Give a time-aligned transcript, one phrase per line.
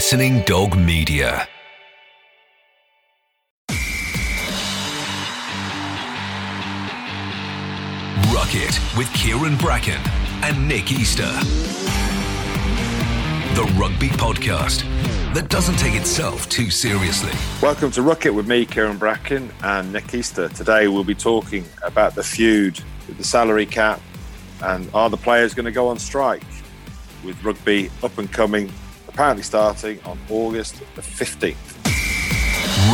[0.00, 1.46] Listening Dog Media.
[8.32, 10.00] Ruck It with Kieran Bracken
[10.42, 11.30] and Nick Easter.
[13.54, 14.84] The rugby podcast
[15.34, 17.32] that doesn't take itself too seriously.
[17.60, 20.48] Welcome to Ruck It with me, Kieran Bracken, and Nick Easter.
[20.48, 24.00] Today we'll be talking about the feud with the salary cap
[24.62, 26.42] and are the players going to go on strike
[27.22, 28.72] with rugby up and coming,
[29.10, 31.56] apparently starting on August the 15th.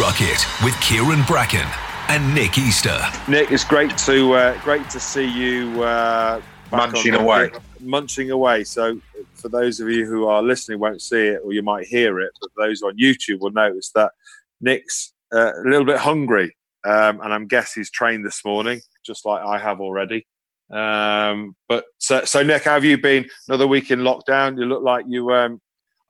[0.01, 1.67] Ruck It with Kieran Bracken
[2.09, 2.99] and Nick Easter.
[3.29, 6.41] Nick, it's great to uh, great to see you uh,
[6.73, 7.51] Munching away.
[7.81, 8.65] munching away.
[8.65, 9.01] So,
[9.35, 12.33] for those of you who are listening, won't see it, or you might hear it,
[12.41, 14.13] but those on YouTube will notice that
[14.61, 19.25] Nick's uh, a little bit hungry, um, and I'm guess he's trained this morning, just
[19.25, 20.27] like I have already.
[20.73, 23.29] Um, but so, so Nick, how have you been?
[23.47, 24.59] Another week in lockdown.
[24.59, 25.33] You look like you.
[25.33, 25.61] Um,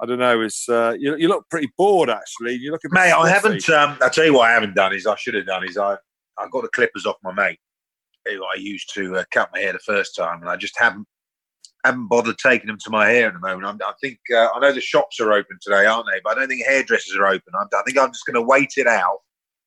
[0.01, 0.41] I don't know.
[0.43, 2.55] Is uh, you, you look pretty bored actually.
[2.55, 3.69] You look Mate, I haven't.
[3.71, 5.97] Um, I'll tell you what I haven't done is I should have done is I
[6.39, 7.59] I got the clippers off my mate
[8.27, 11.07] who I used to uh, cut my hair the first time, and I just haven't
[11.85, 13.65] haven't bothered taking them to my hair at the moment.
[13.65, 16.21] I'm, I think uh, I know the shops are open today, aren't they?
[16.23, 17.53] But I don't think hairdressers are open.
[17.59, 19.19] I'm, I think I'm just going to wait it out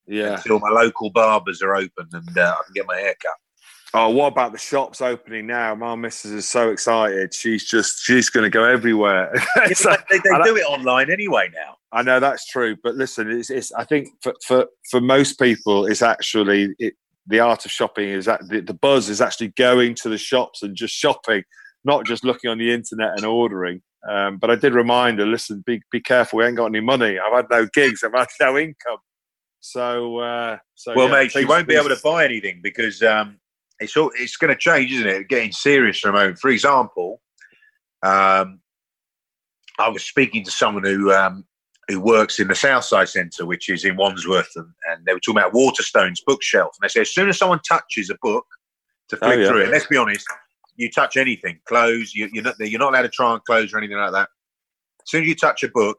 [0.05, 0.35] Yeah.
[0.35, 3.35] until my local barbers are open and uh, I can get my hair cut.
[3.93, 5.73] Oh, what about the shops opening now?
[5.73, 7.33] My missus is so excited.
[7.33, 9.33] She's just she's going to go everywhere.
[9.55, 11.75] Like- they they do it online anyway now.
[11.91, 15.87] I know that's true, but listen, it's, it's I think for, for for most people,
[15.87, 16.93] it's actually it,
[17.25, 20.61] the art of shopping is that the, the buzz is actually going to the shops
[20.61, 21.43] and just shopping,
[21.83, 23.81] not just looking on the internet and ordering.
[24.07, 26.37] Um, but I did remind her, listen, be be careful.
[26.37, 27.17] We ain't got any money.
[27.17, 28.03] I've had no gigs.
[28.03, 28.99] I've had no income.
[29.61, 33.37] So, uh, so Well, yeah, mate, things- won't be able to buy anything because um,
[33.79, 35.29] it's all, it's going to change, isn't it?
[35.29, 36.39] Getting serious for a moment.
[36.39, 37.21] For example,
[38.03, 38.59] um,
[39.79, 41.45] I was speaking to someone who um,
[41.87, 45.39] who works in the Southside Centre, which is in Wandsworth, and, and they were talking
[45.39, 48.45] about Waterstone's bookshelf, and they said as soon as someone touches a book
[49.09, 49.47] to Oh, yeah.
[49.47, 50.27] through it, let's be honest,
[50.75, 53.77] you touch anything, clothes, you, you're not you're not allowed to try on clothes or
[53.77, 54.29] anything like that.
[55.01, 55.97] As soon as you touch a book,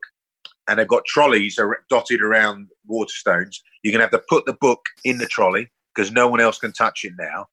[0.68, 1.58] and they've got trolleys
[1.88, 6.12] dotted around Waterstones, you're going to have to put the book in the trolley because
[6.12, 7.47] no one else can touch it now.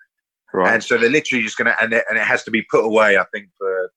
[0.53, 0.73] Right.
[0.73, 2.85] And so they're literally just going to, and it, and it has to be put
[2.85, 3.91] away, I think, for,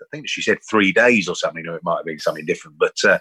[0.00, 2.78] I think she said three days or something, or it might have been something different.
[2.78, 3.18] But uh,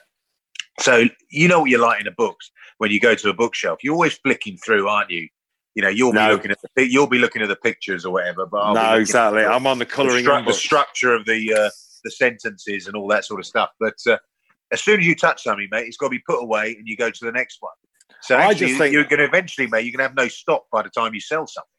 [0.80, 3.84] so you know what you're like in the books when you go to a bookshelf,
[3.84, 5.28] you're always flicking through, aren't you?
[5.76, 8.46] You know, you'll be looking at the you'll be looking at the pictures or whatever.
[8.46, 9.42] But I'll no, exactly.
[9.44, 11.70] the- I'm on the the, colouring stru- the structure of the uh,
[12.04, 13.70] the sentences and all that sort of stuff.
[13.80, 14.18] But uh,
[14.72, 16.98] as soon as you touch something, mate, it's got to be put away, and you
[16.98, 17.74] go to the next one.
[18.22, 20.64] So I just think- you're going to eventually, mate, you're going to have no stock
[20.72, 21.70] by the time you sell something.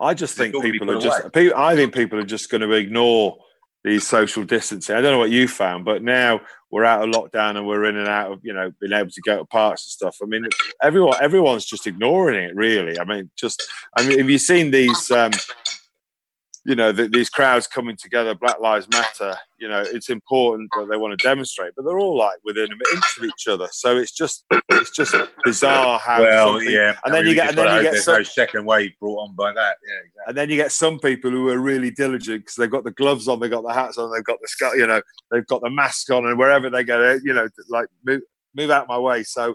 [0.00, 1.20] I just think got to be people are just.
[1.20, 1.30] away.
[1.32, 3.38] pe- I think people are just going to ignore
[3.84, 4.96] these social distancing.
[4.96, 7.96] I don't know what you found, but now we're out of lockdown and we're in
[7.96, 10.16] and out of you know being able to go to parks and stuff.
[10.22, 10.46] I mean,
[10.82, 12.54] everyone everyone's just ignoring it.
[12.54, 13.62] Really, I mean, just
[13.96, 15.10] I mean, have you seen these?
[15.10, 15.32] Um,
[16.68, 19.34] you know, th these crowds coming together, Black Lives Matter.
[19.56, 22.78] You know, it's important that they want to demonstrate, but they're all like within an
[22.94, 23.68] inch of each other.
[23.72, 25.14] So it's just, it's just
[25.44, 26.20] bizarre how.
[26.20, 28.92] well, something- yeah, and then you get- and then you get some- no second wave
[29.00, 29.76] brought on by that.
[29.88, 30.22] Yeah, exactly.
[30.28, 33.28] And then you get some people who are really diligent because they've got the gloves
[33.28, 36.10] on, they've got the hats on, they've got the you know, they've got the mask
[36.10, 37.86] on, and wherever they go, you know, like
[38.54, 39.22] move, out my way.
[39.22, 39.54] So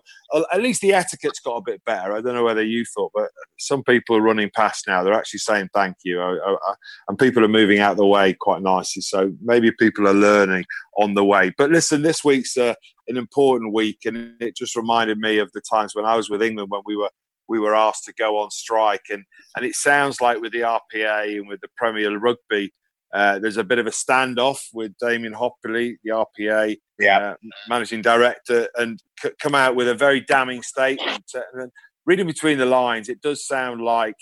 [0.51, 2.13] at least the etiquette's got a bit better.
[2.13, 5.03] I don't know whether you thought, but some people are running past now.
[5.03, 6.75] They're actually saying thank you, I, I, I-
[7.07, 9.01] and people are moving out the way quite nicely.
[9.01, 10.65] So maybe people are learning
[10.97, 11.53] on the way.
[11.57, 12.75] But listen, this week's uh,
[13.07, 16.41] an important week, and it just reminded me of the times when I was with
[16.41, 17.09] England when we were
[17.49, 19.23] we were asked to go on strike and
[19.55, 22.73] and it sounds like with the RPA and with the Premier Rugby,
[23.13, 27.19] uh, there's a bit of a standoff with Damian Hopley, the RPA Yeah.
[27.19, 27.35] uh,
[27.67, 31.23] managing director, and c- come out with a very damning statement.
[31.53, 31.71] And
[32.05, 34.15] reading between the lines, it does sound like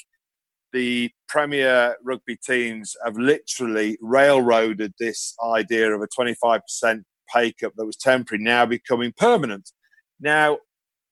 [0.74, 7.86] the Premier Rugby teams have literally railroaded this idea of a 25% pay cut that
[7.86, 9.72] was temporary now becoming permanent.
[10.20, 10.60] Now,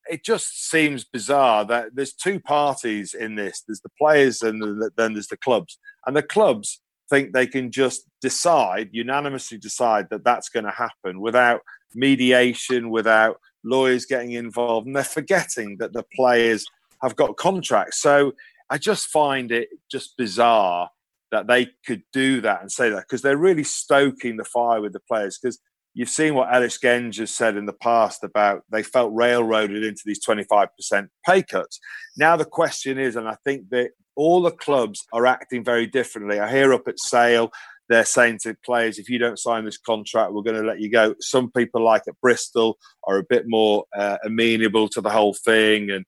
[0.09, 3.63] it just seems bizarre that there's two parties in this.
[3.65, 5.77] There's the players and the, then there's the clubs.
[6.05, 11.19] And the clubs think they can just decide, unanimously decide that that's going to happen
[11.19, 11.61] without
[11.95, 14.87] mediation, without lawyers getting involved.
[14.87, 16.65] And they're forgetting that the players
[17.01, 18.01] have got contracts.
[18.01, 18.33] So
[18.69, 20.89] I just find it just bizarre
[21.31, 24.93] that they could do that and say that because they're really stoking the fire with
[24.93, 25.37] the players.
[25.37, 25.59] Because
[25.99, 30.01] you've seen what Ellis Genge has said in the past about they felt railroaded into
[30.05, 30.69] these 25%
[31.25, 31.77] pay cuts.
[32.15, 36.39] Now the question is, and I think that all the clubs are acting very differently.
[36.39, 37.51] I hear up at Sale,
[37.89, 40.89] they're saying to players, if you don't sign this contract, we're going to let you
[40.89, 41.15] go.
[41.19, 45.91] Some people, like at Bristol, are a bit more uh, amenable to the whole thing,
[45.91, 46.05] and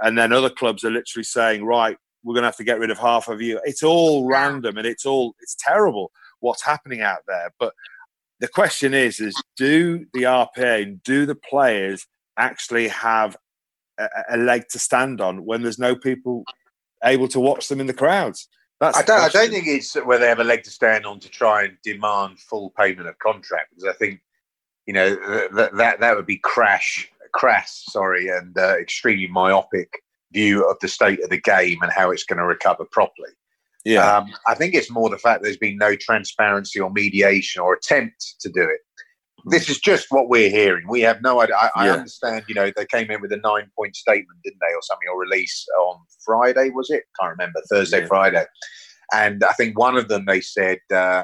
[0.00, 2.90] and then other clubs are literally saying, right, we're going to have to get rid
[2.90, 3.60] of half of you.
[3.64, 6.10] It's all random, and it's all it's terrible
[6.40, 7.52] what's happening out there.
[7.58, 7.74] But
[8.40, 12.06] the question is, is do the RPA and do the players
[12.36, 13.36] actually have
[13.98, 16.44] a, a leg to stand on when there's no people
[17.04, 18.48] able to watch them in the crowds?
[18.78, 19.20] That's I don't.
[19.20, 21.78] I don't think it's where they have a leg to stand on to try and
[21.82, 24.20] demand full payment of contract because I think
[24.84, 25.14] you know
[25.54, 29.90] that that, that would be crash, crass, sorry, and uh, extremely myopic
[30.32, 33.30] view of the state of the game and how it's going to recover properly.
[33.86, 37.72] Yeah, um, I think it's more the fact there's been no transparency or mediation or
[37.72, 38.80] attempt to do it.
[39.44, 40.88] This is just what we're hearing.
[40.88, 41.54] We have no idea.
[41.54, 44.74] I, I understand, you know, they came in with a nine point statement, didn't they,
[44.74, 47.04] or something, or release on Friday, was it?
[47.20, 48.06] Can't remember, Thursday, yeah.
[48.08, 48.44] Friday.
[49.12, 51.22] And I think one of them they said uh,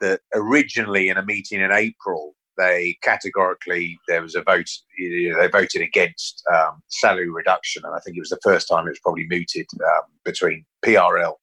[0.00, 4.68] that originally in a meeting in April, they categorically there was a vote.
[4.98, 8.90] They voted against um, salary reduction, and I think it was the first time it
[8.90, 11.34] was probably mooted um, between PRL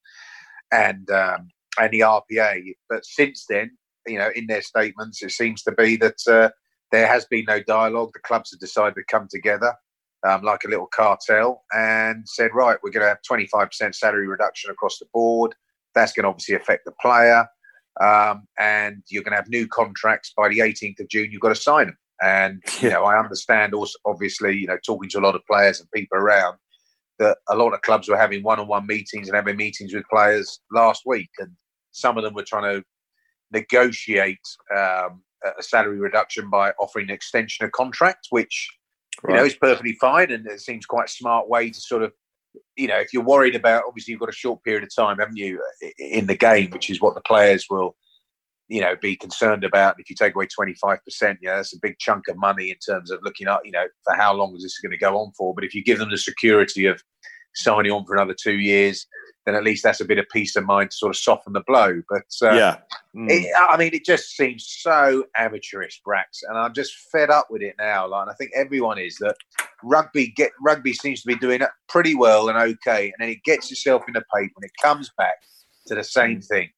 [0.72, 2.74] and um, and the RPA.
[2.88, 3.70] But since then,
[4.06, 6.50] you know, in their statements, it seems to be that uh,
[6.92, 8.10] there has been no dialogue.
[8.12, 9.74] The clubs have decided to come together
[10.26, 14.70] um, like a little cartel and said, right, we're going to have 25% salary reduction
[14.70, 15.54] across the board.
[15.94, 17.46] That's going to obviously affect the player.
[18.00, 21.30] Um, and you're going to have new contracts by the 18th of June.
[21.30, 21.98] You've got to sign them.
[22.22, 25.80] And, you know, I understand also, obviously, you know, talking to a lot of players
[25.80, 26.56] and people around
[27.20, 30.04] that a lot of clubs were having one on one meetings and having meetings with
[30.10, 31.30] players last week.
[31.38, 31.52] And
[31.92, 32.84] some of them were trying to
[33.52, 34.40] negotiate
[34.76, 35.22] um,
[35.58, 38.68] a salary reduction by offering an extension of contract, which
[39.22, 39.32] right.
[39.32, 42.12] you know is perfectly fine and it seems quite a smart way to sort of
[42.76, 45.36] you know if you're worried about obviously you've got a short period of time haven't
[45.36, 45.62] you
[45.98, 47.94] in the game which is what the players will
[48.70, 51.00] you know be concerned about if you take away 25%
[51.42, 54.14] yeah that's a big chunk of money in terms of looking at you know for
[54.14, 56.18] how long is this going to go on for but if you give them the
[56.18, 57.02] security of
[57.54, 59.06] signing on for another two years
[59.46, 61.62] then at least that's a bit of peace of mind to sort of soften the
[61.66, 62.02] blow.
[62.08, 62.76] But uh, yeah,
[63.16, 63.30] mm.
[63.30, 67.62] it, I mean, it just seems so amateurish, Brax, and I'm just fed up with
[67.62, 68.06] it now.
[68.06, 69.36] Like, I think everyone is that
[69.82, 73.70] rugby get rugby seems to be doing pretty well and okay, and then it gets
[73.70, 75.36] itself in the paper and it comes back
[75.86, 76.46] to the same mm.
[76.46, 76.68] thing.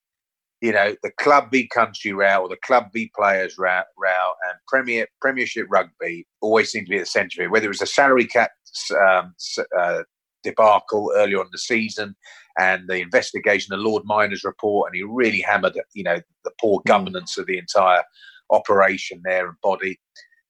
[0.63, 4.59] You know, the club B country row or the club B players row, row and
[4.69, 7.51] Premier Premiership rugby always seem to be at the centre of it.
[7.51, 8.53] Whether it was a salary cap
[8.97, 9.35] um,
[9.77, 10.03] uh,
[10.45, 12.15] debacle earlier on the season
[12.59, 16.81] and the investigation, the Lord Myners report, and he really hammered, you know, the poor
[16.81, 16.89] hmm.
[16.89, 18.03] governance of the entire
[18.51, 19.99] operation there and body.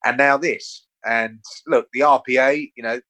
[0.04, 0.86] And now this.
[1.04, 3.00] And look, the RPA, you know,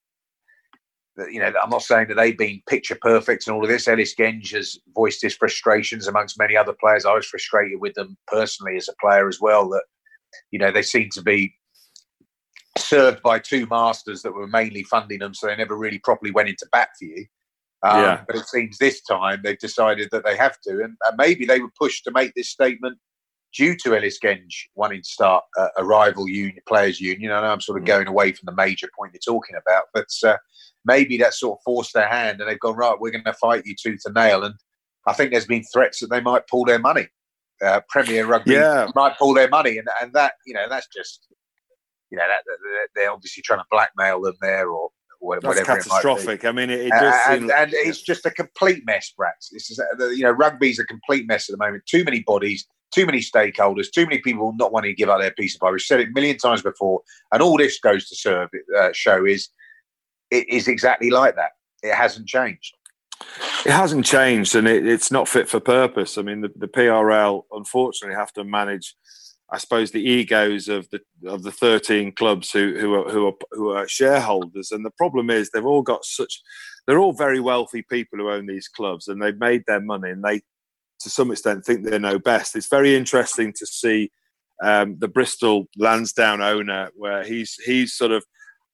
[1.30, 3.86] you know, I'm not saying that they've been picture perfect and all of this.
[3.86, 7.04] Ellis Genge has voiced his frustrations amongst many other players.
[7.04, 9.68] I was frustrated with them personally as a player as well.
[9.68, 9.84] That
[10.50, 11.54] you know they seem to be
[12.78, 16.48] served by two masters that were mainly funding them, so they never really properly went
[16.48, 17.26] into bat for you.
[17.82, 18.22] Um, yeah.
[18.26, 21.60] But it seems this time they've decided that they have to, and, and, maybe they
[21.60, 22.96] were pushed to make this statement
[23.52, 27.32] due to Ellis Genge wanting to start a, a rival union, players' union.
[27.32, 27.88] I know I'm sort of mm.
[27.88, 30.36] going away from the major point you're talking about, but uh,
[30.84, 32.98] maybe that sort of forced their hand, and they've gone right.
[32.98, 34.54] We're going to fight you tooth and nail, and
[35.06, 37.08] I think there's been threats that they might pull their money.
[37.64, 38.88] Uh, Premier Rugby yeah.
[38.94, 41.26] might pull their money, and and that you know that's just
[42.10, 45.54] you know that, they're obviously trying to blackmail them there or whatever.
[45.54, 46.44] That's catastrophic.
[46.44, 49.50] I mean, it, it does and, seem, and, it's just a complete mess, Brax.
[49.52, 49.80] This is
[50.16, 51.84] you know rugby's a complete mess at the moment.
[51.86, 55.32] Too many bodies, too many stakeholders, too many people not wanting to give up their
[55.32, 55.70] piece of pie.
[55.70, 59.24] We've said it a million times before, and all this goes to serve uh, show
[59.24, 59.48] is
[60.32, 61.52] it is exactly like that.
[61.82, 62.76] It hasn't changed.
[63.64, 66.18] It hasn't changed, and it, it's not fit for purpose.
[66.18, 68.96] I mean, the, the PRL unfortunately have to manage
[69.52, 73.34] I suppose the egos of the of the thirteen clubs who who are who are
[73.50, 76.40] who are shareholders, and the problem is they've all got such
[76.86, 80.24] they're all very wealthy people who own these clubs, and they've made their money, and
[80.24, 80.40] they
[81.00, 82.56] to some extent think they know best.
[82.56, 84.10] It's very interesting to see
[84.62, 88.24] um, the Bristol Lansdown owner, where he's he's sort of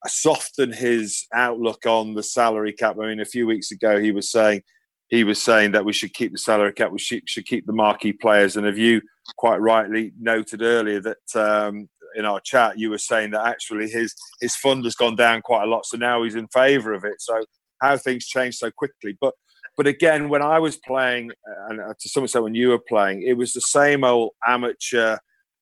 [0.06, 2.96] softened his outlook on the salary cap.
[3.00, 4.62] I mean, a few weeks ago he was saying
[5.08, 7.72] he was saying that we should keep the salary cap, we should, should keep the
[7.72, 8.56] marquee players.
[8.56, 9.00] And have you
[9.36, 14.14] quite rightly noted earlier that um, in our chat you were saying that actually his
[14.40, 17.20] his fund has gone down quite a lot, so now he's in favour of it.
[17.20, 17.42] So
[17.80, 19.34] how things change so quickly, but.
[19.76, 21.30] But again, when I was playing,
[21.68, 25.18] and to some extent when you were playing, it was the same old amateur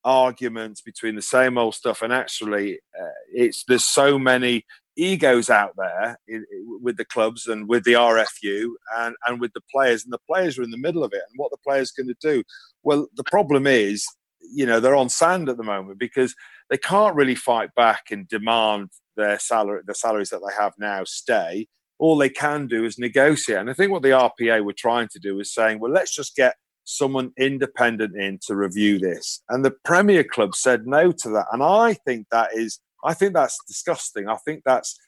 [0.06, 2.00] arguments between the same old stuff.
[2.00, 4.64] And actually, uh, it's there's so many
[4.96, 6.46] egos out there in,
[6.80, 10.58] with the clubs and with the RFU and, and with the players, and the players
[10.58, 11.22] are in the middle of it.
[11.28, 12.44] And what the players going to do?
[12.82, 14.06] Well, the problem is,
[14.40, 16.34] you know, they're on sand at the moment because
[16.70, 21.02] they can't really fight back and demand their salary, the salaries that they have now
[21.04, 21.66] stay.
[21.98, 23.58] All they can do is negotiate.
[23.58, 26.36] And I think what the RPA were trying to do is saying, well, let's just
[26.36, 26.54] get
[26.86, 29.42] someone independent in to review this.
[29.50, 31.46] And the Premier Club said no to that.
[31.52, 34.28] And I think that is I think that's disgusting.
[34.28, 34.98] I think that's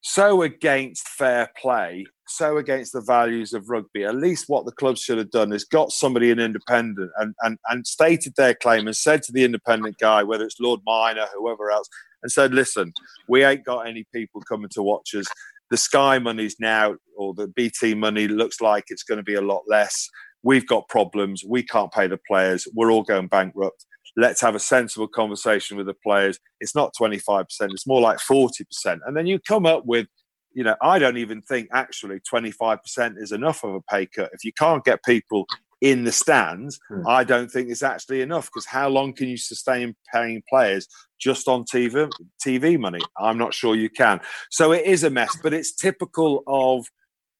[0.00, 4.04] so against fair play, so against the values of rugby.
[4.04, 7.58] At least what the club should have done is got somebody in independent and, and,
[7.68, 11.70] and stated their claim and said to the independent guy, whether it's Lord Minor, whoever
[11.70, 11.88] else,
[12.22, 12.92] and said, listen,
[13.28, 15.26] we ain't got any people coming to watch us.
[15.70, 19.40] The Sky money's now, or the BT money looks like it's going to be a
[19.40, 20.08] lot less.
[20.42, 21.44] We've got problems.
[21.44, 22.68] We can't pay the players.
[22.74, 23.84] We're all going bankrupt
[24.16, 26.38] let's have a sensible conversation with the players.
[26.60, 29.00] It's not 25%, it's more like 40%.
[29.06, 30.06] And then you come up with,
[30.52, 34.30] you know, I don't even think actually 25% is enough of a pay cut.
[34.32, 35.46] If you can't get people
[35.82, 37.06] in the stands, hmm.
[37.06, 40.88] I don't think it's actually enough because how long can you sustain paying players
[41.20, 42.10] just on TV
[42.44, 43.00] TV money?
[43.18, 44.20] I'm not sure you can.
[44.50, 46.86] So it is a mess, but it's typical of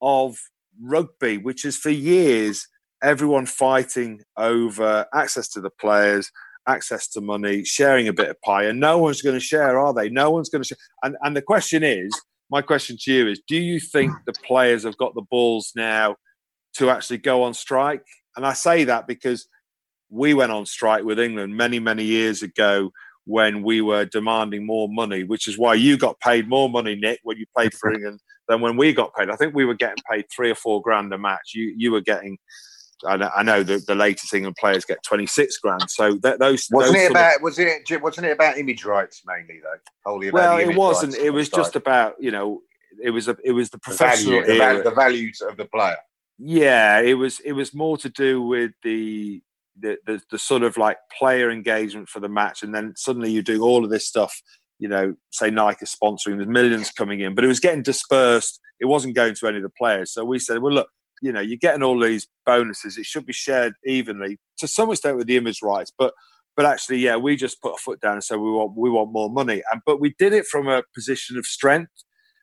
[0.02, 0.36] of
[0.82, 2.68] rugby, which is for years
[3.02, 6.30] everyone fighting over access to the players,
[6.66, 9.94] access to money, sharing a bit of pie, and no one's going to share, are
[9.94, 10.08] they?
[10.08, 10.78] No one's going to share.
[11.02, 12.10] And, and the question is,
[12.50, 16.16] my question to you is, do you think the players have got the balls now
[16.74, 18.04] to actually go on strike?
[18.36, 19.48] And I say that because
[20.08, 22.90] we went on strike with England many, many years ago
[23.24, 27.18] when we were demanding more money, which is why you got paid more money, Nick,
[27.24, 29.30] when you played for England than when we got paid.
[29.30, 31.52] I think we were getting paid three or four grand a match.
[31.54, 32.38] You you were getting
[33.04, 35.90] I know, the, the latest England players get 26 grand.
[35.90, 39.22] So that, those wasn't those it about of, was it wasn't it about image rights
[39.26, 39.78] mainly though?
[40.04, 41.14] Wholly well, it wasn't.
[41.16, 42.62] It was just about you know
[43.02, 45.96] it was a it was the professional the, value, the, the values of the player.
[46.38, 49.42] Yeah, it was it was more to do with the
[49.78, 53.42] the, the, the sort of like player engagement for the match, and then suddenly you
[53.42, 54.40] do all of this stuff.
[54.78, 58.60] You know, say Nike is sponsoring, there's millions coming in, but it was getting dispersed.
[58.78, 60.12] It wasn't going to any of the players.
[60.12, 60.88] So we said, well, look,
[61.22, 62.98] you know, you're getting all these bonuses.
[62.98, 66.12] It should be shared evenly to some extent with the image rights, but
[66.56, 69.12] but actually, yeah, we just put a foot down and said we want we want
[69.12, 71.92] more money, and but we did it from a position of strength.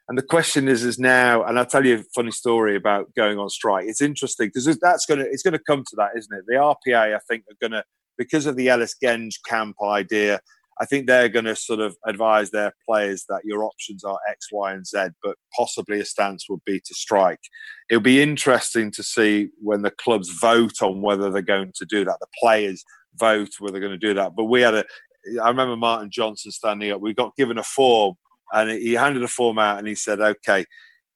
[0.09, 3.39] And the question is, is now, and I'll tell you a funny story about going
[3.39, 3.85] on strike.
[3.87, 6.45] It's interesting because that's going to it's going to come to that, isn't it?
[6.47, 7.83] The RPA, I think, are going to
[8.17, 10.39] because of the Ellis Genge camp idea
[10.79, 14.47] I think they're going to sort of advise their players that your options are X,
[14.51, 17.39] Y, and Z, but possibly a stance would be to strike.
[17.89, 22.03] It'll be interesting to see when the clubs vote on whether they're going to do
[22.05, 22.17] that.
[22.19, 22.83] The players
[23.15, 24.35] vote whether they're going to do that.
[24.35, 24.85] But we had a,
[25.41, 27.01] I remember Martin Johnson standing up.
[27.01, 28.15] We got given a form,
[28.51, 30.65] and he handed a form out, and he said, "Okay,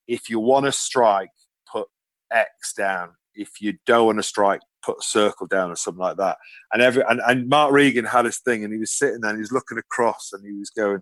[0.07, 1.29] if you want to strike,
[1.71, 1.87] put
[2.31, 3.11] X down.
[3.37, 6.37] If you don't want to strike, put a circle down or something like that.
[6.71, 9.37] And every and, and Mark Regan had his thing, and he was sitting there, and
[9.37, 11.01] he was looking across, and he was going,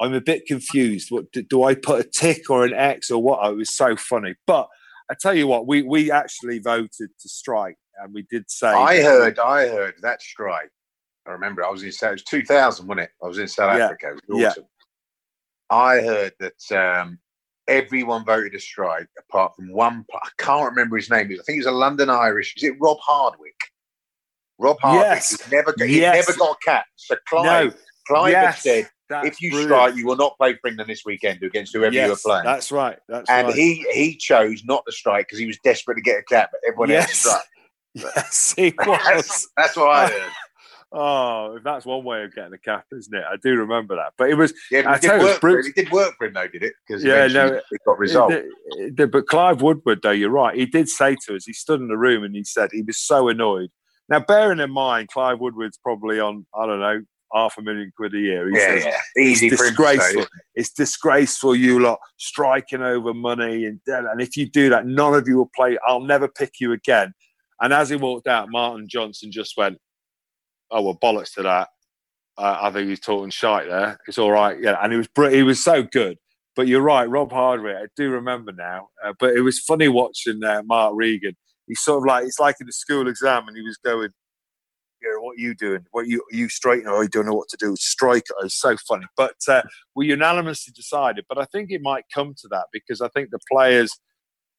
[0.00, 1.10] "I'm a bit confused.
[1.10, 3.96] What do, do I put a tick or an X or what?" It was so
[3.96, 4.34] funny.
[4.46, 4.68] But
[5.10, 8.68] I tell you what, we we actually voted to strike, and we did say.
[8.68, 10.70] I heard, I heard that strike.
[11.26, 12.10] I remember I was in South.
[12.10, 13.10] It was 2000, wasn't it?
[13.22, 13.84] I was in South yeah.
[13.86, 14.08] Africa.
[14.08, 14.64] It was awesome.
[14.64, 15.76] Yeah.
[15.76, 17.18] I heard that um,
[17.68, 20.04] everyone voted a strike apart from one.
[20.14, 21.26] I can't remember his name.
[21.26, 22.54] I think he was a London Irish.
[22.56, 23.58] Is it Rob Hardwick?
[24.58, 25.04] Rob Hardwick.
[25.04, 25.44] Yes.
[25.44, 26.26] He never, got, he yes.
[26.26, 26.88] never got capped.
[26.96, 27.80] So Clive, no.
[28.06, 28.62] Clive yes.
[28.62, 29.70] said, if you brilliant.
[29.70, 32.44] strike, you will not play for England this weekend against whoever yes, you are playing.
[32.44, 32.98] That's right.
[33.08, 33.56] That's and right.
[33.56, 36.60] he he chose not to strike because he was desperate to get a cap, but
[36.66, 37.08] everyone yes.
[37.08, 37.44] else struck.
[37.94, 39.00] Yes, he was.
[39.04, 40.32] that's, that's what I heard.
[40.96, 43.24] Oh, that's one way of getting a cap, isn't it?
[43.28, 44.12] I do remember that.
[44.16, 44.54] But it was.
[44.70, 45.66] Yeah, it, did work, for him.
[45.66, 46.74] it did work for him, though, did it?
[46.86, 48.34] Because yeah, no, it got resolved.
[48.34, 48.46] It
[48.96, 50.56] it but Clive Woodward, though, you're right.
[50.56, 52.98] He did say to us, he stood in the room and he said he was
[52.98, 53.70] so annoyed.
[54.08, 57.02] Now, bearing in mind, Clive Woodward's probably on, I don't know,
[57.34, 58.48] half a million quid a year.
[58.48, 59.22] He yeah, says, yeah.
[59.22, 59.46] easy.
[59.48, 60.22] It's disgraceful.
[60.22, 61.56] Say, it's disgraceful.
[61.56, 65.50] You lot striking over money, and and if you do that, none of you will
[65.56, 65.76] play.
[65.86, 67.12] I'll never pick you again.
[67.60, 69.78] And as he walked out, Martin Johnson just went,
[70.70, 71.68] oh well, bollocks to that.
[72.36, 73.98] Uh, I think he's talking shite there.
[74.08, 74.76] It's all right, yeah.
[74.82, 76.18] And he was he was so good.
[76.56, 77.76] But you're right, Rob Hardwick.
[77.76, 78.88] I do remember now.
[79.04, 81.34] Uh, but it was funny watching uh, Mark Regan.
[81.66, 84.10] He's sort of like it's like in the school exam, and he was going,
[85.02, 85.84] "Yeah, what are you doing?
[85.92, 86.86] What are you are you straight?
[86.86, 87.74] Or you don't know what to do?
[87.76, 89.06] Strike!" It was so funny.
[89.16, 89.62] But uh,
[89.94, 91.24] we unanimously decided.
[91.28, 93.90] But I think it might come to that because I think the players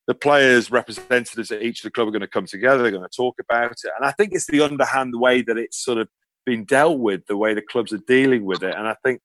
[0.08, 2.82] the players representatives at each of the club are going to come together.
[2.82, 5.84] They're going to talk about it, and I think it's the underhand way that it's
[5.84, 6.08] sort of
[6.46, 8.76] been dealt with, the way the clubs are dealing with it.
[8.76, 9.22] And I think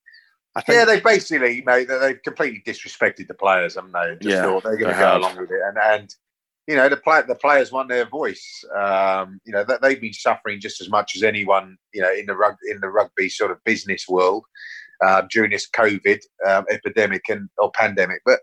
[0.56, 4.16] i yeah, they basically, mate, they've completely disrespected the players, haven't they?
[4.20, 6.14] Just yeah, thought they're going to go along with it, and and
[6.66, 8.64] you know the play, the players want their voice.
[8.76, 12.26] Um, you know that they've been suffering just as much as anyone, you know, in
[12.26, 14.44] the rug in the rugby sort of business world
[15.04, 18.22] uh, during this COVID um, epidemic and or pandemic.
[18.25, 18.40] But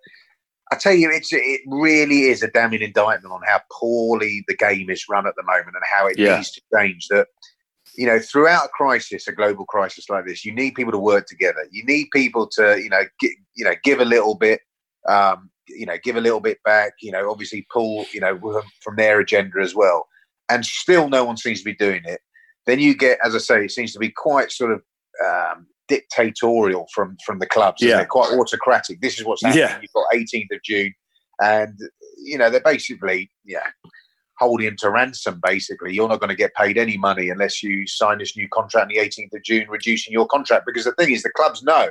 [0.72, 4.90] I tell you, it's it really is a damning indictment on how poorly the game
[4.90, 6.38] is run at the moment and how it yeah.
[6.38, 7.08] needs to change.
[7.10, 7.28] That
[7.96, 11.26] you know, throughout a crisis, a global crisis like this, you need people to work
[11.26, 11.68] together.
[11.72, 14.62] You need people to, you know, you know, give a little bit,
[15.08, 16.94] um, you know, give a little bit back.
[17.02, 20.08] You know, obviously pull, you know, from their agenda as well.
[20.50, 22.22] And still, no one seems to be doing it.
[22.66, 24.82] Then you get, as I say, it seems to be quite sort of
[25.26, 27.82] um, dictatorial from from the clubs.
[27.82, 29.02] Yeah, they're quite autocratic.
[29.02, 29.64] This is what's happening.
[29.64, 29.80] Yeah.
[29.82, 30.94] You've got 18th of June,
[31.42, 31.78] and
[32.18, 33.68] you know they're basically yeah
[34.38, 35.40] holding him to ransom.
[35.44, 38.92] Basically, you're not going to get paid any money unless you sign this new contract
[38.92, 40.66] on the 18th of June, reducing your contract.
[40.66, 41.90] Because the thing is, the clubs know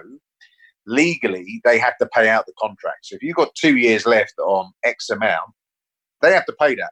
[0.87, 3.07] legally they have to pay out the contract.
[3.07, 5.51] So if you've got two years left on X amount,
[6.23, 6.91] they have to pay that.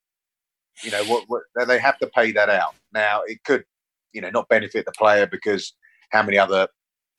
[0.83, 2.75] You know what, what they have to pay that out.
[2.93, 3.65] Now it could,
[4.13, 5.73] you know, not benefit the player because
[6.11, 6.69] how many other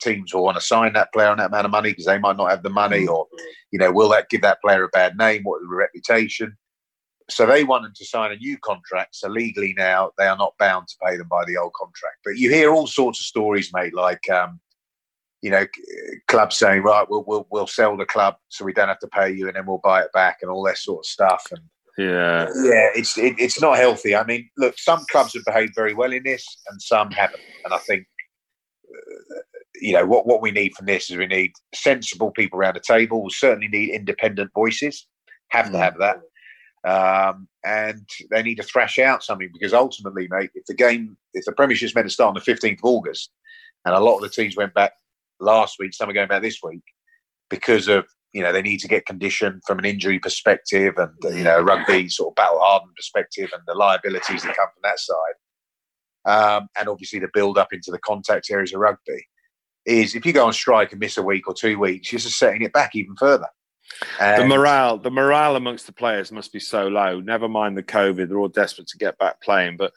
[0.00, 2.36] teams will want to sign that player on that amount of money because they might
[2.36, 3.26] not have the money, or
[3.70, 5.42] you know, will that give that player a bad name?
[5.42, 6.56] What the reputation?
[7.28, 9.16] So they want them to sign a new contract.
[9.16, 12.18] So legally now they are not bound to pay them by the old contract.
[12.24, 14.60] But you hear all sorts of stories, mate, like um,
[15.42, 15.66] you know,
[16.28, 19.30] clubs saying, right, we'll, we'll we'll sell the club so we don't have to pay
[19.30, 21.44] you, and then we'll buy it back, and all that sort of stuff.
[21.50, 21.60] And
[21.98, 24.14] yeah, yeah, it's it, it's not healthy.
[24.14, 27.40] I mean, look, some clubs have behaved very well in this, and some haven't.
[27.64, 28.06] And I think,
[28.88, 29.40] uh,
[29.80, 32.80] you know, what what we need from this is we need sensible people around the
[32.80, 33.22] table.
[33.22, 35.06] We certainly need independent voices.
[35.48, 35.80] Have to mm.
[35.80, 36.20] have that.
[36.86, 41.44] Um, and they need to thrash out something because ultimately, mate, if the game, if
[41.44, 43.30] the premiership Premiership's meant to start on the 15th of August,
[43.84, 44.92] and a lot of the teams went back
[45.40, 46.82] last week, some are going back this week
[47.50, 51.42] because of, you know, they need to get condition from an injury perspective and, you
[51.42, 55.34] know, rugby sort of battle hardened perspective and the liabilities that come from that side.
[56.24, 59.26] Um, and obviously the build up into the contact areas of rugby
[59.86, 62.38] is if you go on strike and miss a week or two weeks, you're just
[62.38, 63.46] setting it back even further.
[64.18, 67.20] The um, morale, the morale amongst the players must be so low.
[67.20, 69.76] Never mind the COVID; they're all desperate to get back playing.
[69.76, 69.92] But,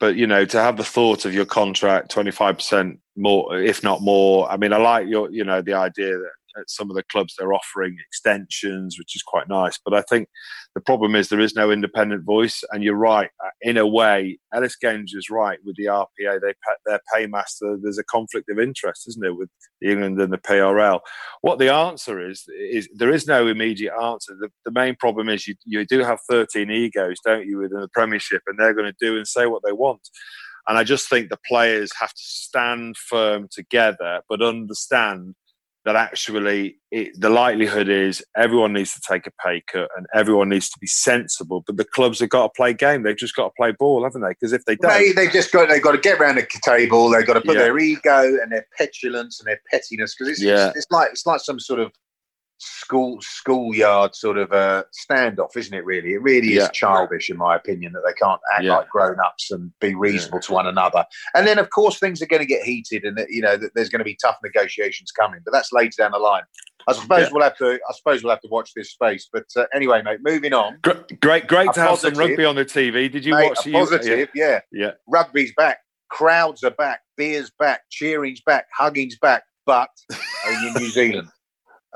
[0.00, 3.82] but you know, to have the thought of your contract twenty five percent more, if
[3.82, 4.50] not more.
[4.50, 7.34] I mean, I like your, you know, the idea that at some of the clubs
[7.38, 9.78] they're offering extensions, which is quite nice.
[9.84, 10.28] But I think
[10.74, 12.62] the problem is there is no independent voice.
[12.70, 16.40] And you're right, uh, in a way, Ellis Genge is right with the RPA.
[16.40, 16.54] They
[16.86, 17.78] their paymaster.
[17.82, 19.50] There's a conflict of interest, isn't there, with
[19.82, 21.00] England and the PRL?
[21.40, 24.36] What the answer is is there is no immediate answer.
[24.38, 27.88] The, the main problem is you you do have 13 egos, don't you, within the
[27.88, 30.08] Premiership, and they're going to do and say what they want.
[30.68, 35.34] And I just think the players have to stand firm together, but understand
[35.88, 40.50] that actually it, the likelihood is everyone needs to take a pay cut and everyone
[40.50, 41.64] needs to be sensible.
[41.66, 43.04] But the clubs have got to play game.
[43.04, 44.28] They've just got to play ball, haven't they?
[44.28, 47.08] Because if they don't, they, they just got they've got to get around the table.
[47.08, 47.62] They've got to put yeah.
[47.62, 50.68] their ego and their petulance and their pettiness because it's, yeah.
[50.68, 51.90] it's, it's like it's like some sort of
[52.58, 55.84] school schoolyard sort of a standoff, isn't it?
[55.84, 58.76] Really, it really is childish, in my opinion, that they can't act yeah.
[58.76, 60.46] like grown ups and be reasonable yeah.
[60.46, 61.04] to one another.
[61.34, 63.88] And then, of course, things are going to get heated, and you know that there's
[63.88, 65.40] going to be tough negotiations coming.
[65.44, 66.42] But that's later down the line.
[66.88, 67.74] I suppose we'll have to.
[67.74, 69.28] I suppose we'll have to watch this space.
[69.32, 70.78] But uh, anyway, mate, moving on.
[70.82, 73.10] Great, great, great to have some rugby on the TV.
[73.10, 73.70] Did you mate, watch?
[73.70, 74.60] Positive, yeah.
[74.72, 75.78] yeah, Rugby's back.
[76.10, 77.00] Crowds are back.
[77.16, 77.82] Beers back.
[77.90, 78.66] Cheering's back.
[78.78, 79.42] Hugging's back.
[79.66, 79.90] But
[80.46, 81.28] only in New Zealand.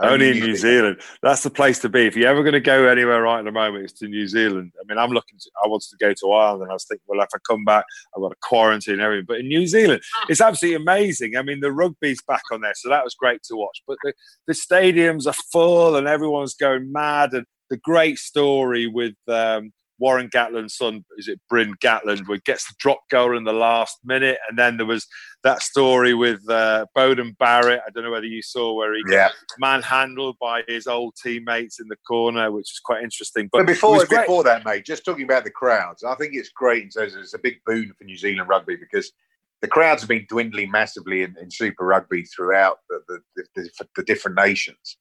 [0.00, 1.00] Only, in New Zealand.
[1.22, 2.06] That's the place to be.
[2.06, 4.72] If you're ever going to go anywhere right at the moment, it's to New Zealand.
[4.80, 5.38] I mean, I'm looking.
[5.38, 7.64] To, I wanted to go to Ireland, and I was thinking, well, if I come
[7.64, 7.84] back,
[8.16, 9.26] I've got a quarantine and everything.
[9.28, 11.36] But in New Zealand, it's absolutely amazing.
[11.36, 13.82] I mean, the rugby's back on there, so that was great to watch.
[13.86, 14.14] But the,
[14.46, 17.34] the stadiums are full, and everyone's going mad.
[17.34, 22.66] And the great story with um, Warren Gatland's son, is it Bryn Gatland, where gets
[22.66, 24.36] the drop goal in the last minute.
[24.48, 25.06] And then there was
[25.44, 27.82] that story with uh, Beauden Barrett.
[27.86, 29.28] I don't know whether you saw where he yeah.
[29.28, 33.48] got manhandled by his old teammates in the corner, which is quite interesting.
[33.52, 36.82] But, but before, before that, mate, just talking about the crowds, I think it's great
[36.82, 39.12] in terms it's a big boon for New Zealand rugby because
[39.60, 44.02] the crowds have been dwindling massively in, in Super Rugby throughout the, the, the, the
[44.02, 44.96] different nations.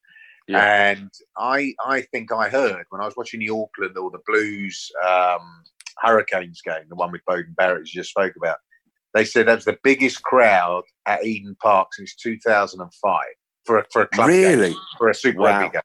[0.47, 0.91] Yeah.
[0.91, 4.91] And I, I think I heard when I was watching the Auckland or the Blues
[5.07, 5.63] um,
[5.99, 8.57] Hurricanes game, the one with Beauden Barrett you just spoke about,
[9.13, 13.19] they said that was the biggest crowd at Eden Park since 2005
[13.65, 14.69] for a, for a club really?
[14.69, 15.61] game, for a Super wow.
[15.61, 15.81] Rugby game.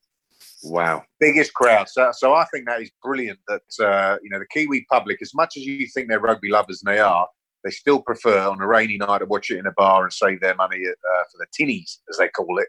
[0.62, 1.88] Wow, biggest crowd.
[1.88, 3.38] So, so I think that is brilliant.
[3.46, 6.82] That uh, you know the Kiwi public, as much as you think they're rugby lovers
[6.84, 7.28] and they are,
[7.62, 10.40] they still prefer on a rainy night to watch it in a bar and save
[10.40, 12.68] their money uh, for the tinnies, as they call it.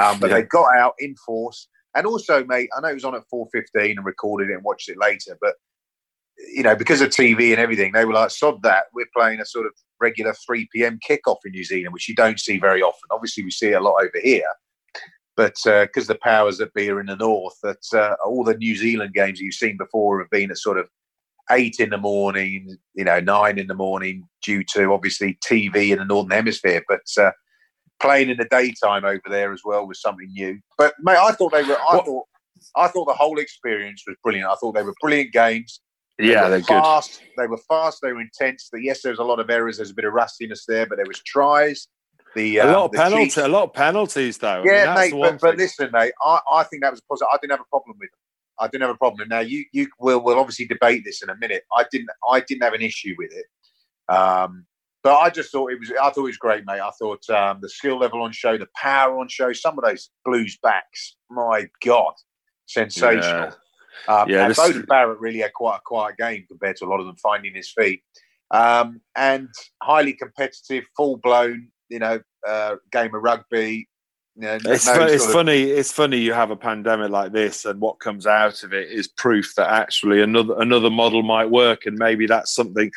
[0.00, 0.36] Um, but yeah.
[0.36, 1.68] they got out in force.
[1.94, 4.88] And also, mate, I know it was on at 4.15 and recorded it and watched
[4.88, 5.54] it later, but,
[6.52, 8.86] you know, because of TV and everything, they were like, sod that.
[8.92, 10.98] We're playing a sort of regular 3 p.m.
[11.08, 13.08] kickoff in New Zealand, which you don't see very often.
[13.12, 14.50] Obviously, we see it a lot over here.
[15.36, 18.56] But because uh, the powers that be are in the north, that uh, all the
[18.56, 20.88] New Zealand games you've seen before have been at sort of
[21.50, 25.98] eight in the morning, you know, nine in the morning, due to obviously TV in
[25.98, 26.82] the northern hemisphere.
[26.88, 27.32] But uh,
[28.00, 30.58] playing in the daytime over there as well was something new.
[30.78, 31.76] But mate, I thought they were.
[31.76, 32.06] I what?
[32.06, 32.24] thought.
[32.76, 34.48] I thought the whole experience was brilliant.
[34.48, 35.80] I thought they were brilliant games.
[36.18, 37.20] They yeah, they're fast.
[37.20, 37.28] good.
[37.36, 37.98] They were fast.
[38.02, 38.70] They were intense.
[38.74, 39.76] Yes, there was a lot of errors.
[39.76, 41.88] There's a bit of rustiness there, but there was tries.
[42.36, 43.36] The, a lot um, of penalties.
[43.36, 44.62] A lot of penalties, though.
[44.64, 45.30] Yeah, I mean, mate.
[45.32, 46.12] But, but, listen, mate.
[46.24, 47.28] I, I think that was positive.
[47.32, 48.18] I didn't have a problem with them.
[48.58, 49.28] I didn't have a problem.
[49.28, 51.64] Now you you will will obviously debate this in a minute.
[51.76, 53.46] I didn't I didn't have an issue with it.
[54.14, 54.66] Um,
[55.04, 56.80] but I just thought it was I thought it was great, mate.
[56.80, 60.08] I thought um, the skill level on show, the power on show, some of those
[60.24, 62.14] blues backs, my God,
[62.64, 63.52] sensational.
[64.08, 64.86] Yeah, um, yeah and this...
[64.88, 67.70] Barrett really had quite a quiet game compared to a lot of them finding his
[67.70, 68.02] feet.
[68.50, 69.48] Um, and
[69.82, 73.88] highly competitive, full blown, you know, uh, game of rugby.
[74.36, 75.64] It's, no it's funny.
[75.64, 79.06] It's funny you have a pandemic like this, and what comes out of it is
[79.06, 82.90] proof that actually another another model might work, and maybe that's something.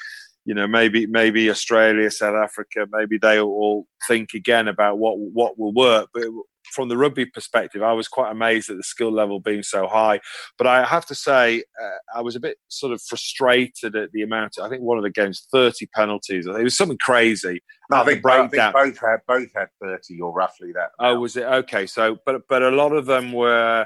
[0.48, 5.60] You know, maybe maybe Australia, South Africa, maybe they all think again about what what
[5.60, 6.08] will work.
[6.14, 6.24] But
[6.72, 10.22] from the rugby perspective, I was quite amazed at the skill level being so high.
[10.58, 14.22] But I have to say, uh, I was a bit sort of frustrated at the
[14.22, 14.54] amount.
[14.58, 16.48] Of, I think one of the games, thirty penalties.
[16.48, 17.62] It was something crazy.
[17.92, 20.92] No, I think, I think both had both had thirty or roughly that.
[20.98, 21.88] Oh, was it okay?
[21.88, 23.86] So, but but a lot of them were.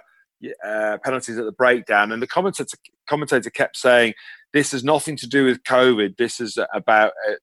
[0.65, 2.76] Uh, penalties at the breakdown, and the commentator
[3.08, 4.12] commentator kept saying,
[4.54, 6.18] "This has nothing to do with COVID.
[6.18, 7.34] This is about uh,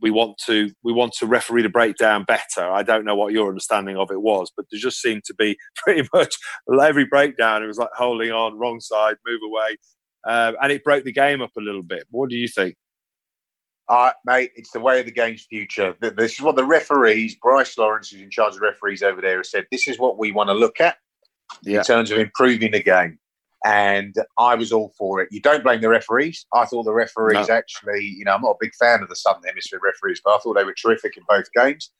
[0.00, 2.70] we want to we want to referee the breakdown better.
[2.70, 5.56] I don't know what your understanding of it was, but there just seemed to be
[5.76, 6.34] pretty much
[6.82, 7.62] every breakdown.
[7.62, 9.76] It was like holding on, wrong side, move away,
[10.26, 12.04] uh, and it broke the game up a little bit.
[12.10, 12.76] What do you think?
[13.88, 15.96] Uh, mate, it's the way of the game's future.
[16.00, 19.50] This is what the referees, Bryce Lawrence, who's in charge of referees over there, has
[19.50, 19.66] said.
[19.72, 20.96] This is what we want to look at
[21.62, 21.78] yeah.
[21.78, 23.18] in terms of improving the game
[23.64, 25.28] and I was all for it.
[25.30, 26.46] You don't blame the referees.
[26.54, 27.54] I thought the referees no.
[27.54, 30.38] actually, you know, I'm not a big fan of the Southern Hemisphere referees, but I
[30.38, 31.90] thought they were terrific in both games.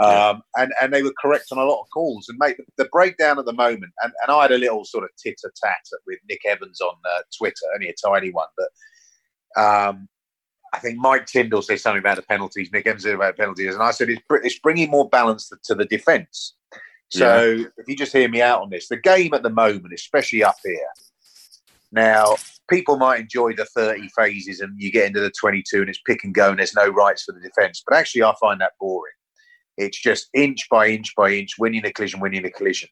[0.00, 0.30] Yeah.
[0.30, 2.28] Um, and, and they were correct on a lot of calls.
[2.28, 5.04] And mate, the, the breakdown at the moment, and, and I had a little sort
[5.04, 9.62] of tit a tat with Nick Evans on uh, Twitter, only a tiny one, but
[9.62, 10.08] um,
[10.74, 12.70] I think Mike Tindall said something about the penalties.
[12.72, 15.74] Nick Evans said about penalties, and I said it's, it's bringing more balance to, to
[15.76, 16.56] the defence.
[17.14, 17.66] So yeah.
[17.76, 20.56] if you just hear me out on this, the game at the moment, especially up
[20.64, 20.88] here,
[21.92, 22.34] now
[22.68, 26.24] people might enjoy the 30 phases and you get into the 22 and it's pick
[26.24, 27.84] and go and there's no rights for the defence.
[27.86, 29.12] But actually, I find that boring.
[29.76, 32.88] It's just inch by inch by inch, winning a collision, winning a collision.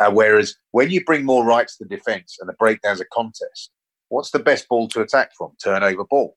[0.00, 3.70] Uh, whereas when you bring more rights to the defence and the breakdown's a contest,
[4.08, 5.52] what's the best ball to attack from?
[5.62, 6.36] Turnover ball.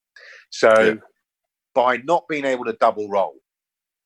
[0.50, 0.94] So yeah.
[1.74, 3.36] by not being able to double roll,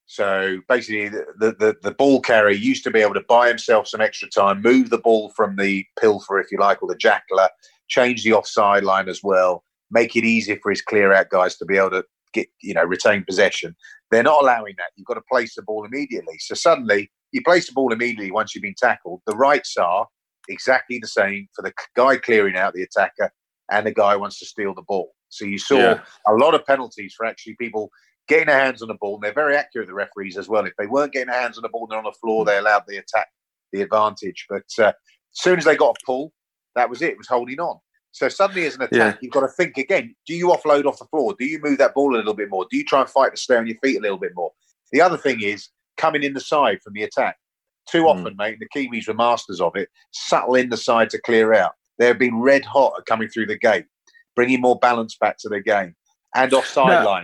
[0.07, 4.01] so basically, the, the, the, ball carrier used to be able to buy himself some
[4.01, 7.49] extra time, move the ball from the pilfer, if you like, or the jackler,
[7.87, 11.65] change the offside line as well, make it easier for his clear out guys to
[11.65, 13.75] be able to get, you know, retain possession.
[14.11, 14.91] They're not allowing that.
[14.95, 16.37] You've got to place the ball immediately.
[16.37, 19.21] So suddenly, you place the ball immediately once you've been tackled.
[19.25, 20.07] The rights are
[20.47, 23.31] exactly the same for the guy clearing out the attacker
[23.71, 25.13] and the guy who wants to steal the ball.
[25.29, 25.99] So you saw yeah.
[26.27, 27.89] a lot of penalties for actually people
[28.27, 30.65] getting their hands on the ball, and they're very accurate, the referees as well.
[30.65, 32.57] If they weren't getting their hands on the ball and they're on the floor, they
[32.57, 33.27] allowed the attack
[33.71, 34.45] the advantage.
[34.49, 34.93] But uh, as
[35.33, 36.33] soon as they got a pull,
[36.75, 37.11] that was it.
[37.11, 37.79] It was holding on.
[38.11, 39.17] So suddenly, as an attack, yeah.
[39.21, 40.15] you've got to think again.
[40.25, 41.35] Do you offload off the floor?
[41.38, 42.65] Do you move that ball a little bit more?
[42.69, 44.51] Do you try and fight to stay on your feet a little bit more?
[44.91, 47.38] The other thing is coming in the side from the attack.
[47.89, 48.07] Too hmm.
[48.07, 48.38] often, mm.
[48.38, 49.89] mate, the Kiwis were masters of it.
[50.11, 51.73] Subtle in the side to clear out.
[51.99, 53.85] They have been red hot at coming through the gate,
[54.35, 55.95] bringing more balance back to the game,
[56.35, 57.23] and offside no.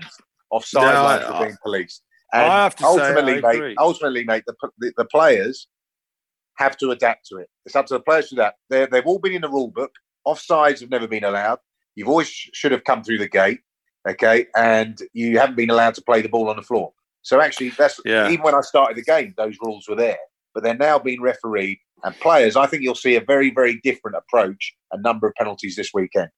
[0.51, 2.03] Lines offside no, lines are being policed.
[2.33, 5.67] And I have to ultimately, say, mate, ultimately, mate, the, the, the, players
[6.57, 7.49] have to adapt to it.
[7.65, 8.55] It's up to the players to that.
[8.69, 9.91] they they've all been in the rule book.
[10.25, 11.59] Offsides have never been allowed.
[11.95, 13.59] You've always should have come through the gate,
[14.07, 16.93] okay, and you haven't been allowed to play the ball on the floor.
[17.21, 18.29] So actually, that's yeah.
[18.29, 20.17] even when I started the game, those rules were there,
[20.53, 21.79] but they're now being refereed.
[22.03, 25.75] And players, I think you'll see a very, very different approach, a number of penalties
[25.75, 26.29] this weekend.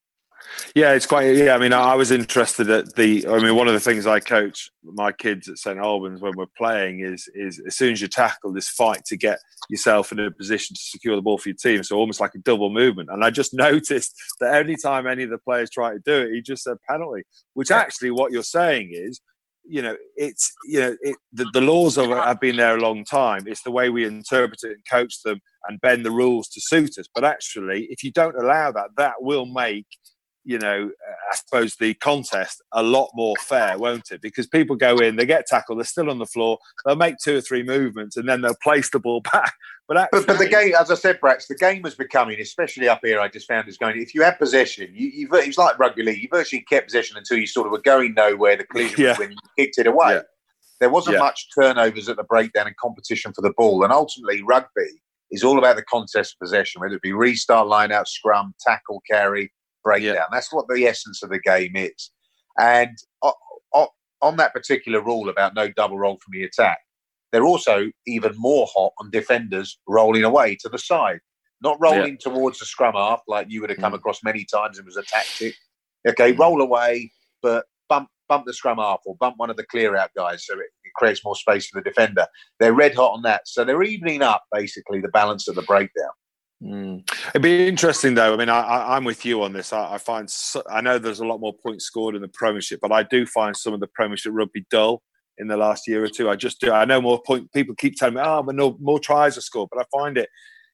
[0.76, 1.36] Yeah, it's quite.
[1.36, 3.28] Yeah, I mean, I was interested at the.
[3.28, 6.46] I mean, one of the things I coach my kids at St Albans when we're
[6.58, 10.32] playing is is as soon as you tackle this fight to get yourself in a
[10.32, 11.84] position to secure the ball for your team.
[11.84, 13.10] So almost like a double movement.
[13.12, 16.34] And I just noticed that any time any of the players try to do it,
[16.34, 17.24] he just said penalty.
[17.54, 19.22] Which actually, what you're saying is
[19.66, 23.06] you know, it's you know, it, the, the laws of have been there a long
[23.06, 23.44] time.
[23.48, 26.98] It's the way we interpret it and coach them and bend the rules to suit
[26.98, 27.08] us.
[27.14, 29.88] But actually, if you don't allow that, that will make
[30.46, 34.22] you know, uh, I suppose the contest a lot more fair, won't it?
[34.22, 37.38] Because people go in, they get tackled, they're still on the floor, they'll make two
[37.38, 39.54] or three movements, and then they'll place the ball back.
[39.88, 42.88] But actually, but, but, the game, as I said, Brax, the game was becoming, especially
[42.88, 43.20] up here.
[43.20, 44.02] I just found is going.
[44.02, 46.22] If you have possession, you, you it was like rugby league.
[46.22, 48.58] You virtually kept possession until you sort of were going nowhere.
[48.58, 49.18] The collision yeah.
[49.18, 50.14] when you kicked it away.
[50.14, 50.22] Yeah.
[50.80, 51.24] There wasn't yeah.
[51.24, 55.02] much turnovers at the breakdown and competition for the ball, and ultimately, rugby
[55.32, 59.52] is all about the contest possession, whether it be restart, line out, scrum, tackle, carry
[59.84, 60.16] breakdown.
[60.16, 60.26] Yeah.
[60.32, 62.12] That's what the essence of the game is.
[62.58, 62.98] And
[64.24, 66.80] on that particular rule about no double roll from the attack,
[67.32, 71.20] they're also even more hot on defenders rolling away to the side,
[71.62, 72.32] not rolling yeah.
[72.32, 73.98] towards the scrum half like you would have come mm.
[73.98, 75.56] across many times and was a tactic.
[76.08, 79.96] Okay, roll away, but bump bump the scrum half or bump one of the clear
[79.98, 82.26] out guys so it, it creates more space for the defender.
[82.60, 83.42] They're red hot on that.
[83.48, 86.12] So they're evening up basically the balance of the breakdown.
[86.64, 87.10] Mm.
[87.30, 88.34] It'd be interesting, though.
[88.34, 89.74] I mean, I, am with you on this.
[89.74, 92.80] I, I find so, I know there's a lot more points scored in the Premiership,
[92.82, 95.02] but I do find some of the Premiership rugby dull
[95.40, 96.30] in the last year or two.
[96.30, 96.72] I just do.
[96.72, 97.52] I know more point.
[97.52, 100.30] People keep telling me, "Oh, but no more tries are scored," but I find it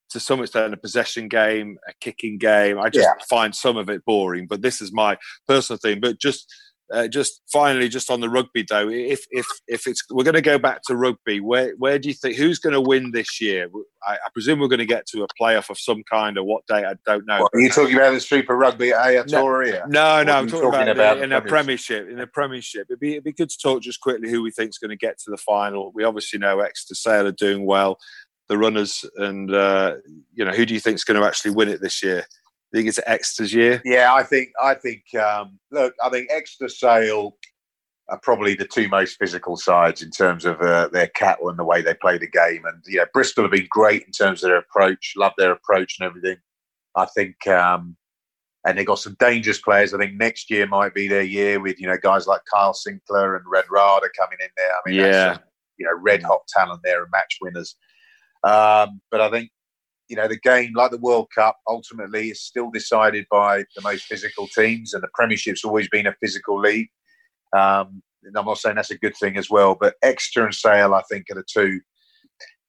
[0.10, 2.80] to some extent a possession game, a kicking game.
[2.80, 3.26] I just yeah.
[3.30, 4.48] find some of it boring.
[4.48, 6.00] But this is my personal thing.
[6.00, 6.54] But just
[6.92, 10.42] uh, just finally, just on the rugby though, if if if it's we're going to
[10.42, 13.70] go back to rugby, where where do you think who's going to win this year?
[14.08, 16.66] I, I, presume we're going to get to a playoff of some kind or what
[16.68, 17.42] date I don't know.
[17.42, 19.88] What, are you talking about the Super Rugby Aotearoa?
[19.88, 22.10] No, no, no I'm talking, talking, about, about the, in a Premiership.
[22.10, 24.70] In a Premiership, it'd be it'd be good to talk just quickly who we think
[24.70, 25.92] is going to get to the final.
[25.94, 28.00] We obviously know Exeter Sale are doing well,
[28.48, 29.98] the runners, and uh,
[30.34, 32.26] you know who do you think is going to actually win it this year?
[32.72, 33.82] I think it's Exeter's year.
[33.84, 37.36] Yeah, I think I think um, look, I think Exeter Sale
[38.10, 41.64] are probably the two most physical sides in terms of uh, their cattle and the
[41.64, 42.64] way they play the game.
[42.66, 45.98] And you know, Bristol have been great in terms of their approach, love their approach
[46.00, 46.38] and everything.
[46.96, 47.96] I think, um,
[48.68, 49.94] and they've got some dangerous players.
[49.94, 53.36] I think next year might be their year with you know guys like Kyle Sinclair
[53.36, 54.72] and Radradra coming in there.
[54.72, 55.44] I mean, yeah, some,
[55.78, 57.76] you know, red hot talent there and match winners.
[58.44, 59.50] Um, but I think
[60.10, 64.06] you know, the game, like the World Cup, ultimately is still decided by the most
[64.06, 66.90] physical teams, and the Premiership's always been a physical league.
[67.56, 70.94] Um, and I'm not saying that's a good thing as well, but Exeter and Sale,
[70.94, 71.80] I think, are the two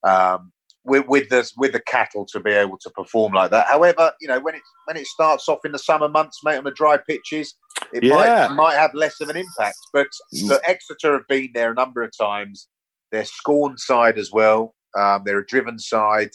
[0.05, 0.53] um,
[0.85, 3.67] with, with the with the cattle to be able to perform like that.
[3.67, 6.65] However, you know, when it when it starts off in the summer months, mate, on
[6.65, 7.55] the dry pitches,
[7.93, 8.49] it yeah.
[8.49, 9.79] might might have less of an impact.
[9.93, 10.59] But, mm.
[10.67, 12.69] Exeter have been there a number of times.
[13.13, 14.75] They're scorned side as well.
[14.97, 16.31] Um, they're a driven side.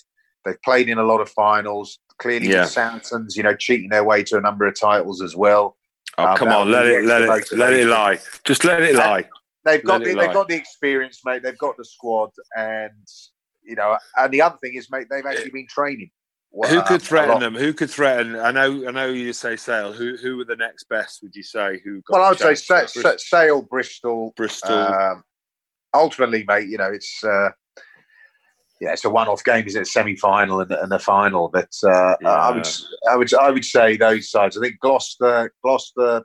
[0.46, 2.00] They've played in a lot of finals.
[2.20, 2.62] Clearly, yeah.
[2.62, 5.76] the Saracens, you know, cheating their way to a number of titles as well.
[6.18, 8.20] Oh um, come on, let it, let it, let it lie.
[8.46, 9.28] Just let it lie.
[9.66, 11.44] they've got the, they've got the experience, mate.
[11.44, 12.92] They've got the squad, and
[13.64, 16.12] you know, and the other thing is, mate, they've actually been training.
[16.70, 17.56] Who could threaten them?
[17.56, 18.38] Who could threaten?
[18.38, 19.08] I know, I know.
[19.08, 19.92] You say Sale.
[19.92, 21.22] Who, who were the next best?
[21.22, 21.82] Would you say?
[21.84, 22.02] Who?
[22.10, 22.86] well, I would say Sa-
[23.18, 24.74] Sale, Bristol, Bristol.
[24.74, 25.24] Um,
[25.94, 27.50] ultimately, mate, you know, it's uh,
[28.82, 29.88] yeah, it's a one-off game, is it?
[29.88, 31.50] Semi-final and, and the final.
[31.50, 32.30] But uh, yeah.
[32.30, 32.68] I would,
[33.10, 34.58] I would, I would say those sides.
[34.58, 36.24] I think Gloucester, Gloucester,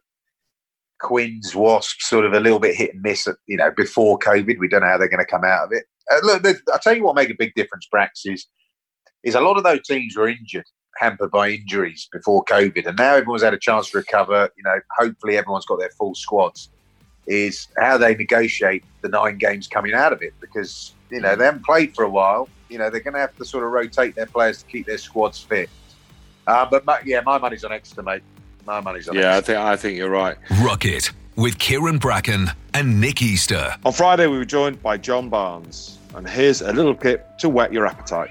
[1.00, 3.26] Quins, Wasps, sort of a little bit hit and miss.
[3.26, 5.72] At, you know, before COVID, we don't know how they're going to come out of
[5.72, 5.84] it.
[6.10, 8.46] Uh, look, I tell you what, make a big difference, Brax is
[9.22, 10.64] is a lot of those teams were injured,
[10.96, 14.50] hampered by injuries before COVID, and now everyone's had a chance to recover.
[14.56, 16.70] You know, hopefully everyone's got their full squads.
[17.26, 21.44] Is how they negotiate the nine games coming out of it because you know, they
[21.44, 22.48] haven't played for a while.
[22.68, 24.98] You know, they're going to have to sort of rotate their players to keep their
[24.98, 25.68] squads fit.
[26.46, 28.22] Uh, but my, yeah, my money's on Exeter, mate.
[28.66, 29.16] My money's on.
[29.16, 29.36] Yeah, Exeter.
[29.36, 30.36] I think I think you're right.
[30.62, 33.74] Ruck It with Kieran Bracken and Nick Easter.
[33.84, 37.72] On Friday, we were joined by John Barnes, and here's a little clip to whet
[37.72, 38.30] your appetite.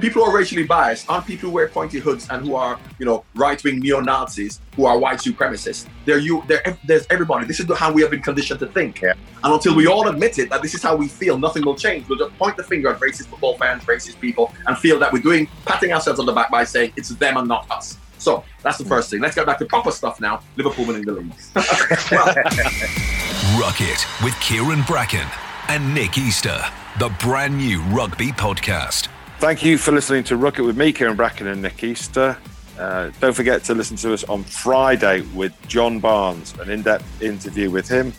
[0.00, 3.06] People who are racially biased aren't people who wear pointy hoods and who are, you
[3.06, 5.86] know, right-wing neo-Nazis who are white supremacists.
[6.04, 6.42] They're you.
[6.46, 7.46] They're, there's everybody.
[7.46, 9.00] This is how we have been conditioned to think.
[9.00, 9.14] Yeah.
[9.42, 12.08] And until we all admit it that this is how we feel, nothing will change.
[12.08, 15.22] We'll just point the finger at racist football fans, racist people, and feel that we're
[15.22, 17.96] doing patting ourselves on the back by saying it's them and not us.
[18.18, 19.20] So that's the first thing.
[19.20, 20.42] Let's get back to proper stuff now.
[20.56, 21.32] Liverpool winning the league.
[23.58, 25.26] Ruck It with Kieran Bracken
[25.68, 26.60] and Nick Easter,
[26.98, 29.08] the brand new rugby podcast.
[29.40, 32.36] Thank you for listening to Ruck It with me, Kieran Bracken and Nick Easter.
[32.78, 37.22] Uh, don't forget to listen to us on Friday with John Barnes, an in depth
[37.22, 38.12] interview with him.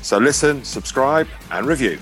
[0.00, 1.98] So listen, subscribe, and review.